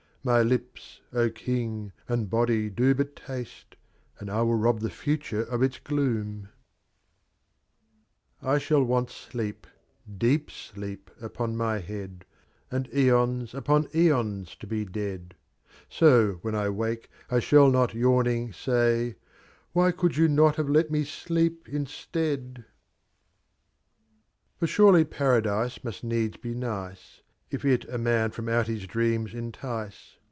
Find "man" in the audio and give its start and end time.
27.97-28.31